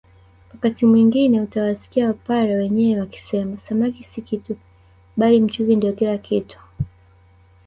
Wakati 0.53 0.85
mwingine 0.85 1.41
utawasikia 1.41 2.07
wapare 2.07 2.55
wenyewe 2.55 2.99
wakisema 2.99 3.57
samaki 3.69 4.03
si 4.03 4.21
kitu 4.21 4.57
bali 5.17 5.41
mchuzi 5.41 5.75
ndio 5.75 5.93
kila 5.93 6.17
kitu 6.17 6.59